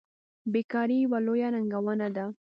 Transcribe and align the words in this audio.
بیکاري 0.53 0.97
یوه 1.05 1.19
لویه 1.25 1.49
ننګونه 1.53 2.07
ده. 2.15 2.25